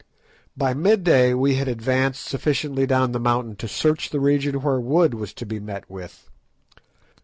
[0.57, 5.13] By midday we had advanced sufficiently down the mountain to search the region where wood
[5.13, 6.27] was to be met with.